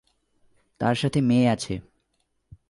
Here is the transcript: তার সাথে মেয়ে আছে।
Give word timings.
তার 0.79 0.95
সাথে 0.95 1.21
মেয়ে 1.21 1.47
আছে। 1.49 1.79